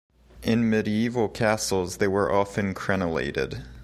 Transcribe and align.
In 0.41 0.67
medieval 0.67 1.29
castles, 1.29 1.97
they 1.97 2.07
were 2.07 2.31
often 2.31 2.73
crenellated. 2.73 3.63